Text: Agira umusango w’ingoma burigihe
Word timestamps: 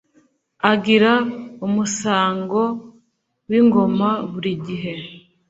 Agira 0.71 1.11
umusango 1.67 2.61
w’ingoma 3.49 4.09
burigihe 4.31 4.93